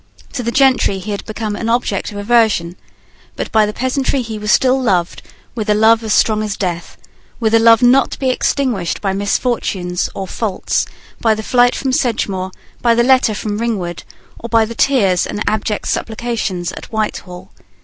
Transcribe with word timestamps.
To 0.33 0.41
the 0.41 0.49
gentry 0.51 0.97
he 0.97 1.11
had 1.11 1.23
become 1.25 1.55
an 1.55 1.69
object 1.69 2.11
of 2.11 2.17
aversion: 2.17 2.75
but 3.35 3.51
by 3.51 3.67
the 3.67 3.71
peasantry 3.71 4.23
he 4.23 4.39
was 4.39 4.51
still 4.51 4.81
loved 4.81 5.21
with 5.53 5.69
a 5.69 5.75
love 5.75 6.11
strong 6.11 6.41
as 6.41 6.57
death, 6.57 6.97
with 7.39 7.53
a 7.53 7.59
love 7.59 7.83
not 7.83 8.09
to 8.09 8.17
be 8.17 8.31
extinguished 8.31 8.99
by 8.99 9.13
misfortunes 9.13 10.09
or 10.15 10.27
faults, 10.27 10.87
by 11.19 11.35
the 11.35 11.43
flight 11.43 11.75
from 11.75 11.91
Sedgemoor, 11.93 12.49
by 12.81 12.95
the 12.95 13.03
letter 13.03 13.35
from 13.35 13.59
Ringwood, 13.59 14.01
or 14.39 14.49
by 14.49 14.65
the 14.65 14.73
tears 14.73 15.27
and 15.27 15.43
abject 15.47 15.87
supplications 15.87 16.71
at 16.71 16.85
Whitehall. 16.91 17.51